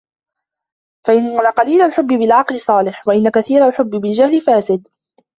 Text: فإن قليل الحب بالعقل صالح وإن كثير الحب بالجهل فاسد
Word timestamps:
فإن 1.07 1.37
قليل 1.39 1.81
الحب 1.81 2.07
بالعقل 2.07 2.59
صالح 2.59 3.07
وإن 3.07 3.29
كثير 3.29 3.67
الحب 3.67 3.89
بالجهل 3.89 4.41
فاسد 4.41 4.83